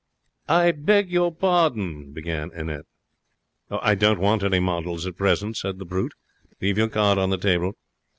'I 0.49 0.71
beg 0.71 1.11
your 1.11 1.31
pardon,' 1.31 2.11
began 2.11 2.49
Annette. 2.55 2.87
'I 3.69 3.93
don't 3.93 4.19
want 4.19 4.41
any 4.41 4.59
models 4.59 5.05
at 5.05 5.15
present,' 5.15 5.57
said 5.57 5.77
the 5.77 5.85
Brute. 5.85 6.15
'Leave 6.59 6.79
your 6.79 6.89
card 6.89 7.19
on 7.19 7.29
the 7.29 7.37
table.' 7.37 7.73